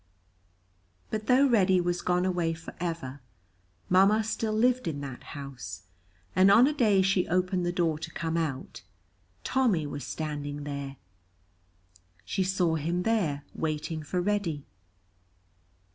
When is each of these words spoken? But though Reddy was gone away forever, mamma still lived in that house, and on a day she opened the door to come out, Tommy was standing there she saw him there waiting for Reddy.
But 1.11 1.27
though 1.27 1.45
Reddy 1.47 1.79
was 1.79 2.01
gone 2.01 2.25
away 2.25 2.55
forever, 2.55 3.21
mamma 3.87 4.23
still 4.23 4.51
lived 4.51 4.87
in 4.87 4.99
that 5.01 5.21
house, 5.37 5.83
and 6.35 6.49
on 6.49 6.65
a 6.65 6.73
day 6.73 7.03
she 7.03 7.27
opened 7.27 7.67
the 7.67 7.71
door 7.71 7.99
to 7.99 8.09
come 8.11 8.35
out, 8.35 8.81
Tommy 9.43 9.85
was 9.85 10.03
standing 10.03 10.63
there 10.63 10.95
she 12.25 12.43
saw 12.43 12.77
him 12.77 13.03
there 13.03 13.43
waiting 13.53 14.01
for 14.01 14.19
Reddy. 14.21 14.65